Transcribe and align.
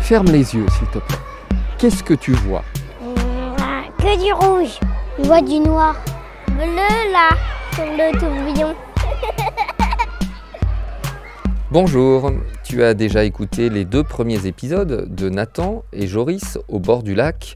Ferme 0.00 0.32
les 0.32 0.56
yeux, 0.56 0.66
s'il 0.76 0.88
te 0.88 0.98
plaît. 0.98 1.16
Qu'est-ce 1.78 2.02
que 2.02 2.14
tu 2.14 2.32
vois? 2.32 2.64
Que 3.98 4.20
du 4.20 4.32
rouge. 4.32 4.80
Je 5.16 5.26
vois 5.26 5.42
du 5.42 5.60
noir. 5.60 5.94
Bleu 6.48 7.12
là, 7.12 7.28
sur 7.74 7.84
le 7.84 8.10
tourbillon. 8.18 8.74
Bonjour, 11.70 12.32
tu 12.64 12.82
as 12.82 12.94
déjà 12.94 13.22
écouté 13.22 13.70
les 13.70 13.84
deux 13.84 14.02
premiers 14.02 14.44
épisodes 14.46 15.14
de 15.14 15.28
Nathan 15.28 15.84
et 15.92 16.08
Joris 16.08 16.58
au 16.66 16.80
bord 16.80 17.04
du 17.04 17.14
lac, 17.14 17.54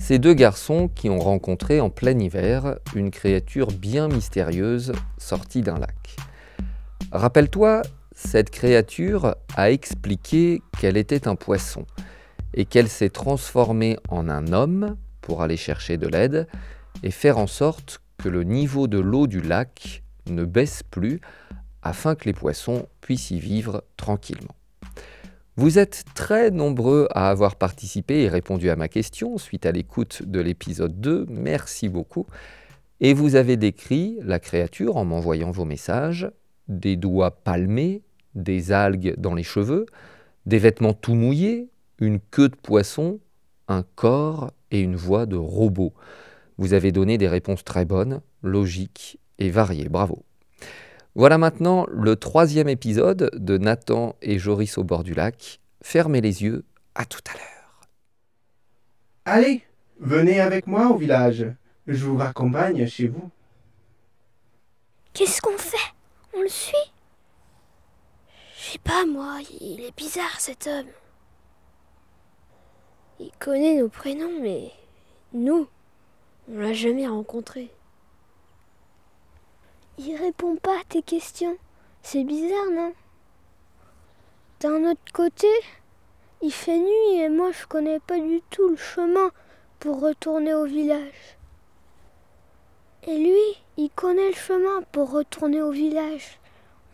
ces 0.00 0.18
deux 0.18 0.34
garçons 0.34 0.88
qui 0.94 1.10
ont 1.10 1.18
rencontré 1.18 1.80
en 1.80 1.90
plein 1.90 2.18
hiver 2.18 2.76
une 2.94 3.10
créature 3.10 3.68
bien 3.68 4.08
mystérieuse 4.08 4.92
sortie 5.18 5.62
d'un 5.62 5.78
lac. 5.78 6.16
Rappelle-toi, 7.12 7.82
cette 8.14 8.50
créature 8.50 9.36
a 9.56 9.70
expliqué 9.70 10.62
qu'elle 10.78 10.96
était 10.96 11.28
un 11.28 11.36
poisson 11.36 11.86
et 12.54 12.64
qu'elle 12.64 12.88
s'est 12.88 13.10
transformée 13.10 13.96
en 14.08 14.28
un 14.28 14.52
homme 14.52 14.96
pour 15.20 15.42
aller 15.42 15.56
chercher 15.56 15.96
de 15.96 16.08
l'aide 16.08 16.46
et 17.02 17.10
faire 17.10 17.38
en 17.38 17.46
sorte 17.46 18.00
que 18.18 18.28
le 18.28 18.44
niveau 18.44 18.86
de 18.86 18.98
l'eau 18.98 19.26
du 19.26 19.40
lac 19.40 20.02
ne 20.26 20.44
baisse 20.44 20.82
plus 20.82 21.20
afin 21.82 22.14
que 22.14 22.24
les 22.24 22.32
poissons 22.32 22.86
puissent 23.00 23.30
y 23.30 23.40
vivre 23.40 23.84
tranquillement. 23.96 24.54
Vous 25.56 25.78
êtes 25.78 26.04
très 26.14 26.50
nombreux 26.50 27.08
à 27.10 27.28
avoir 27.28 27.56
participé 27.56 28.22
et 28.22 28.28
répondu 28.28 28.70
à 28.70 28.76
ma 28.76 28.88
question 28.88 29.36
suite 29.36 29.66
à 29.66 29.72
l'écoute 29.72 30.22
de 30.22 30.40
l'épisode 30.40 30.98
2. 30.98 31.26
Merci 31.28 31.90
beaucoup. 31.90 32.26
Et 33.00 33.12
vous 33.12 33.34
avez 33.34 33.58
décrit 33.58 34.16
la 34.22 34.38
créature 34.38 34.96
en 34.96 35.04
m'envoyant 35.04 35.50
vos 35.50 35.66
messages, 35.66 36.30
des 36.68 36.96
doigts 36.96 37.42
palmés, 37.44 38.00
des 38.34 38.72
algues 38.72 39.14
dans 39.18 39.34
les 39.34 39.42
cheveux, 39.42 39.84
des 40.46 40.58
vêtements 40.58 40.94
tout 40.94 41.14
mouillés, 41.14 41.68
une 41.98 42.18
queue 42.18 42.48
de 42.48 42.56
poisson, 42.56 43.20
un 43.68 43.84
corps 43.94 44.52
et 44.70 44.80
une 44.80 44.96
voix 44.96 45.26
de 45.26 45.36
robot. 45.36 45.92
Vous 46.56 46.72
avez 46.72 46.92
donné 46.92 47.18
des 47.18 47.28
réponses 47.28 47.62
très 47.62 47.84
bonnes, 47.84 48.22
logiques 48.42 49.18
et 49.38 49.50
variées. 49.50 49.90
Bravo. 49.90 50.24
Voilà 51.14 51.36
maintenant 51.36 51.84
le 51.90 52.16
troisième 52.16 52.70
épisode 52.70 53.30
de 53.34 53.58
Nathan 53.58 54.16
et 54.22 54.38
Joris 54.38 54.78
au 54.78 54.84
bord 54.84 55.04
du 55.04 55.12
lac. 55.12 55.60
Fermez 55.82 56.22
les 56.22 56.42
yeux, 56.42 56.64
à 56.94 57.04
tout 57.04 57.20
à 57.30 57.34
l'heure. 57.34 57.80
Allez, 59.26 59.62
venez 60.00 60.40
avec 60.40 60.66
moi 60.66 60.88
au 60.88 60.96
village. 60.96 61.46
Je 61.86 62.04
vous 62.06 62.16
raccompagne 62.16 62.86
chez 62.86 63.08
vous. 63.08 63.30
Qu'est-ce 65.12 65.42
qu'on 65.42 65.58
fait? 65.58 65.76
On 66.34 66.40
le 66.40 66.48
suit? 66.48 66.92
Je 68.56 68.72
sais 68.72 68.78
pas 68.78 69.04
moi, 69.04 69.38
il 69.60 69.82
est 69.82 69.94
bizarre 69.94 70.40
cet 70.40 70.66
homme. 70.66 70.88
Il 73.20 73.32
connaît 73.38 73.76
nos 73.76 73.90
prénoms, 73.90 74.40
mais 74.40 74.70
nous, 75.34 75.68
on 76.48 76.58
l'a 76.58 76.72
jamais 76.72 77.06
rencontré. 77.06 77.70
Il 80.04 80.16
répond 80.16 80.56
pas 80.56 80.80
à 80.80 80.84
tes 80.88 81.02
questions. 81.02 81.56
C'est 82.02 82.24
bizarre, 82.24 82.70
non? 82.72 82.92
D'un 84.58 84.90
autre 84.90 85.12
côté, 85.12 85.46
il 86.40 86.52
fait 86.52 86.78
nuit 86.78 87.20
et 87.20 87.28
moi 87.28 87.52
je 87.52 87.66
connais 87.66 88.00
pas 88.00 88.18
du 88.18 88.42
tout 88.50 88.68
le 88.68 88.76
chemin 88.76 89.30
pour 89.78 90.00
retourner 90.00 90.54
au 90.54 90.64
village. 90.64 91.36
Et 93.04 93.16
lui, 93.16 93.62
il 93.76 93.90
connaît 93.90 94.30
le 94.30 94.34
chemin 94.34 94.82
pour 94.90 95.10
retourner 95.12 95.62
au 95.62 95.70
village. 95.70 96.38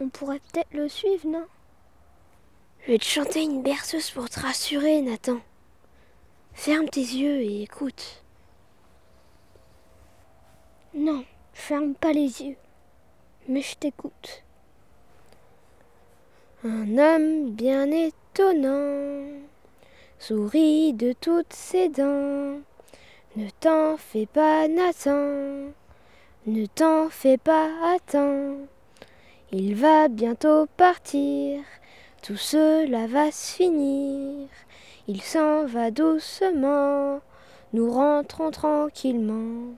On 0.00 0.08
pourrait 0.08 0.40
peut-être 0.40 0.74
le 0.74 0.88
suivre, 0.88 1.28
non? 1.28 1.46
Je 2.82 2.92
vais 2.92 2.98
te 2.98 3.04
chanter 3.04 3.42
une 3.42 3.62
berceuse 3.62 4.10
pour 4.10 4.28
te 4.28 4.40
rassurer, 4.40 5.00
Nathan. 5.00 5.38
Ferme 6.52 6.88
tes 6.88 7.00
yeux 7.00 7.40
et 7.40 7.62
écoute. 7.62 8.22
Non, 10.94 11.24
ferme 11.52 11.94
pas 11.94 12.12
les 12.12 12.42
yeux, 12.42 12.56
mais 13.48 13.62
je 13.62 13.76
t'écoute. 13.76 14.44
Un 16.64 16.98
homme 16.98 17.50
bien 17.52 17.90
étonnant 17.90 19.24
sourit 20.18 20.92
de 20.92 21.12
toutes 21.12 21.52
ses 21.52 21.88
dents. 21.88 22.60
Ne 23.36 23.48
t'en 23.60 23.96
fais 23.96 24.26
pas, 24.26 24.68
Nathan, 24.68 25.72
ne 26.46 26.66
t'en 26.66 27.08
fais 27.08 27.38
pas, 27.38 27.68
attends. 27.94 28.56
Il 29.52 29.76
va 29.76 30.08
bientôt 30.08 30.66
partir, 30.76 31.60
tout 32.22 32.36
cela 32.36 33.06
va 33.06 33.30
se 33.30 33.56
finir. 33.56 34.48
Il 35.06 35.22
s'en 35.22 35.64
va 35.66 35.90
doucement, 35.90 37.20
nous 37.72 37.90
rentrons 37.90 38.50
tranquillement. 38.50 39.74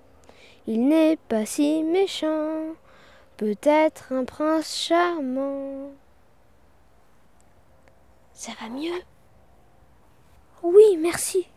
Il 0.66 0.88
n'est 0.88 1.18
pas 1.28 1.44
si 1.44 1.82
méchant, 1.82 2.74
peut-être 3.40 4.12
un 4.12 4.26
prince 4.26 4.76
charmant. 4.76 5.92
Ça 8.34 8.52
va 8.60 8.68
mieux? 8.68 9.00
Oui, 10.62 10.98
merci. 10.98 11.48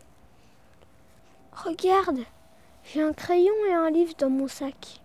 Regarde, 1.52 2.20
j'ai 2.84 3.02
un 3.02 3.12
crayon 3.12 3.52
et 3.68 3.74
un 3.74 3.90
livre 3.90 4.14
dans 4.16 4.30
mon 4.30 4.48
sac. 4.48 5.02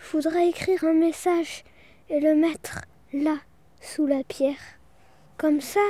Je 0.00 0.16
voudrais 0.16 0.48
écrire 0.48 0.84
un 0.84 0.94
message 0.94 1.64
et 2.08 2.18
le 2.18 2.34
mettre 2.34 2.86
là, 3.12 3.36
sous 3.82 4.06
la 4.06 4.24
pierre. 4.24 4.78
Comme 5.36 5.60
ça, 5.60 5.86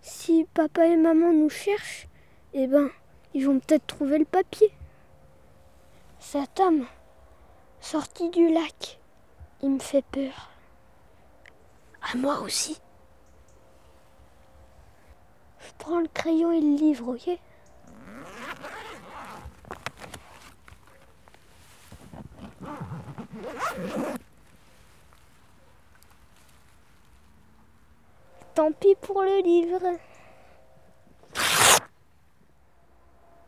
si 0.00 0.48
papa 0.52 0.84
et 0.84 0.96
maman 0.96 1.32
nous 1.32 1.48
cherchent, 1.48 2.08
eh 2.54 2.66
ben, 2.66 2.90
ils 3.34 3.46
vont 3.46 3.60
peut-être 3.60 3.86
trouver 3.86 4.18
le 4.18 4.24
papier. 4.24 4.72
Cet 6.18 6.58
homme, 6.58 6.88
sorti 7.84 8.30
du 8.30 8.48
lac, 8.48 8.98
il 9.60 9.70
me 9.72 9.78
fait 9.78 10.04
peur. 10.10 10.48
À 12.00 12.16
moi 12.16 12.40
aussi. 12.40 12.80
Je 15.60 15.70
prends 15.78 16.00
le 16.00 16.08
crayon 16.08 16.50
et 16.50 16.62
le 16.62 16.76
livre, 16.76 17.14
ok? 17.14 17.38
Tant 28.54 28.72
pis 28.72 28.94
pour 29.02 29.20
le 29.22 29.42
livre. 29.42 29.98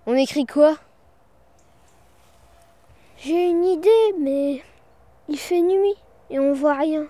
On 0.04 0.14
écrit 0.14 0.44
quoi? 0.44 0.76
J'ai 3.26 3.48
une 3.48 3.64
idée, 3.64 4.14
mais 4.20 4.62
il 5.28 5.36
fait 5.36 5.60
nuit 5.60 5.96
et 6.30 6.38
on 6.38 6.52
voit 6.52 6.76
rien. 6.76 7.08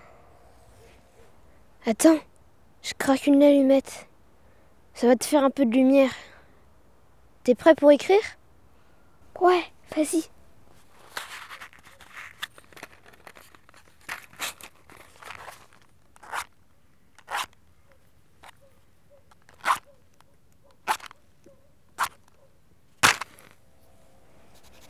Attends, 1.85 2.19
je 2.81 2.95
craque 2.95 3.27
une 3.27 3.43
allumette. 3.43 4.09
Ça 4.95 5.09
va 5.09 5.17
te 5.17 5.27
faire 5.27 5.45
un 5.45 5.51
peu 5.51 5.67
de 5.67 5.73
lumière. 5.73 6.15
T'es 7.45 7.55
prêt 7.55 7.75
pour 7.75 7.93
écrire? 7.93 8.19
Ouais, 9.43 9.63
vas-y. 9.95 10.25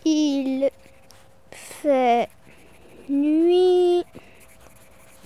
Il 0.05 0.71
fait 1.51 2.29
nuit. 3.09 4.05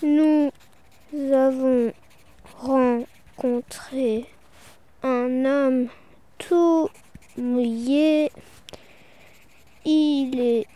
Nous 0.02 0.50
avons 1.32 1.92
un 5.02 5.44
homme 5.44 5.88
tout 6.38 6.88
mouillé. 7.38 8.30
Il 9.84 10.38
est 10.40 10.66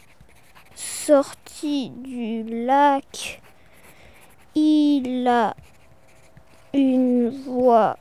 sorti 0.74 1.90
du 1.90 2.44
lac. 2.44 3.42
Il 4.54 5.28
a 5.28 5.54
une 6.72 7.28
voix 7.28 7.98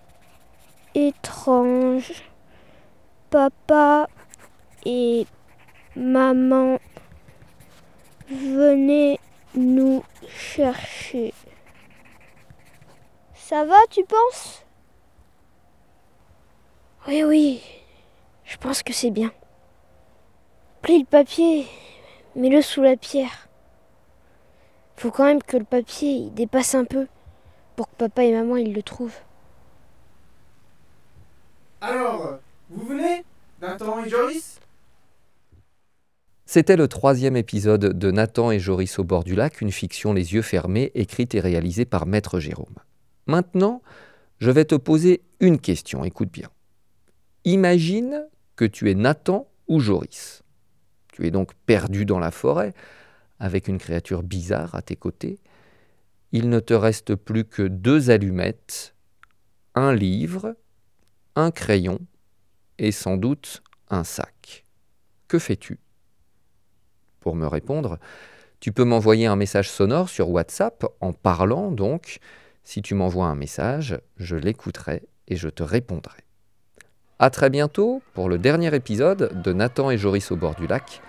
étrange. 0.95 2.23
Papa 3.29 4.07
et 4.85 5.25
maman, 5.95 6.79
venez 8.29 9.19
nous 9.55 10.03
chercher. 10.27 11.32
Ça 13.49 13.65
va, 13.65 13.75
tu 13.89 14.05
penses? 14.05 14.65
Oui, 17.09 17.23
oui, 17.25 17.61
je 18.45 18.55
pense 18.55 18.83
que 18.83 18.93
c'est 18.93 19.11
bien. 19.11 19.33
Plie 20.81 20.99
le 20.99 21.05
papier, 21.05 21.67
mets-le 22.37 22.61
sous 22.61 22.81
la 22.81 22.95
pierre. 22.95 23.49
Faut 24.95 25.11
quand 25.11 25.25
même 25.25 25.43
que 25.43 25.57
le 25.57 25.65
papier 25.65 26.11
il 26.11 26.33
dépasse 26.33 26.73
un 26.73 26.85
peu 26.85 27.07
pour 27.75 27.89
que 27.89 27.95
papa 27.95 28.23
et 28.23 28.31
maman 28.31 28.55
ils 28.55 28.73
le 28.73 28.81
trouvent. 28.81 29.19
Alors, 31.81 32.39
vous 32.69 32.85
venez 32.87 33.25
Nathan 33.61 34.05
et 34.05 34.09
Joris? 34.09 34.61
C'était 36.45 36.77
le 36.77 36.87
troisième 36.87 37.35
épisode 37.35 37.99
de 37.99 38.11
Nathan 38.11 38.51
et 38.51 38.59
Joris 38.59 38.99
au 38.99 39.03
bord 39.03 39.25
du 39.25 39.35
lac, 39.35 39.59
une 39.59 39.73
fiction 39.73 40.13
les 40.13 40.33
yeux 40.33 40.41
fermés, 40.41 40.93
écrite 40.95 41.35
et 41.35 41.41
réalisée 41.41 41.85
par 41.85 42.05
Maître 42.05 42.39
Jérôme. 42.39 42.75
Maintenant, 43.27 43.81
je 44.39 44.51
vais 44.51 44.65
te 44.65 44.75
poser 44.75 45.23
une 45.39 45.59
question, 45.59 46.03
écoute 46.03 46.31
bien. 46.31 46.49
Imagine 47.45 48.27
que 48.55 48.65
tu 48.65 48.89
es 48.89 48.95
Nathan 48.95 49.47
ou 49.67 49.79
Joris. 49.79 50.43
Tu 51.11 51.25
es 51.27 51.31
donc 51.31 51.53
perdu 51.65 52.05
dans 52.05 52.19
la 52.19 52.31
forêt, 52.31 52.73
avec 53.39 53.67
une 53.67 53.77
créature 53.77 54.23
bizarre 54.23 54.75
à 54.75 54.81
tes 54.81 54.95
côtés. 54.95 55.39
Il 56.31 56.49
ne 56.49 56.59
te 56.59 56.73
reste 56.73 57.15
plus 57.15 57.45
que 57.45 57.63
deux 57.63 58.09
allumettes, 58.09 58.95
un 59.75 59.93
livre, 59.93 60.55
un 61.35 61.51
crayon 61.51 61.99
et 62.79 62.91
sans 62.91 63.17
doute 63.17 63.63
un 63.89 64.03
sac. 64.03 64.65
Que 65.27 65.39
fais-tu? 65.39 65.79
Pour 67.19 67.35
me 67.35 67.47
répondre, 67.47 67.99
tu 68.59 68.71
peux 68.71 68.83
m'envoyer 68.83 69.25
un 69.27 69.35
message 69.35 69.69
sonore 69.69 70.09
sur 70.09 70.29
WhatsApp 70.29 70.85
en 70.99 71.13
parlant 71.13 71.71
donc. 71.71 72.19
Si 72.63 72.81
tu 72.81 72.95
m'envoies 72.95 73.25
un 73.25 73.35
message, 73.35 73.99
je 74.17 74.35
l'écouterai 74.35 75.03
et 75.27 75.35
je 75.35 75.49
te 75.49 75.63
répondrai. 75.63 76.19
À 77.19 77.29
très 77.29 77.49
bientôt 77.49 78.01
pour 78.13 78.29
le 78.29 78.37
dernier 78.37 78.73
épisode 78.73 79.41
de 79.41 79.53
Nathan 79.53 79.91
et 79.91 79.97
Joris 79.97 80.31
au 80.31 80.35
bord 80.35 80.55
du 80.55 80.67
lac. 80.67 81.01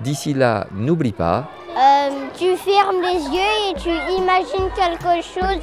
D'ici 0.00 0.34
là, 0.34 0.66
n'oublie 0.72 1.12
pas. 1.12 1.50
Euh, 1.70 2.10
tu 2.38 2.56
fermes 2.56 3.02
les 3.02 3.20
yeux 3.34 3.70
et 3.70 3.74
tu 3.78 3.90
imagines 4.18 4.70
quelque 4.74 5.22
chose 5.22 5.62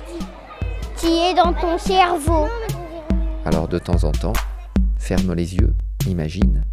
qui 0.98 1.20
est 1.20 1.34
dans 1.34 1.54
ton 1.54 1.78
cerveau. 1.78 2.48
Alors 3.46 3.68
de 3.68 3.80
temps 3.80 4.04
en 4.04 4.12
temps, 4.12 4.34
ferme 4.98 5.34
les 5.34 5.56
yeux, 5.56 5.74
imagine. 6.08 6.64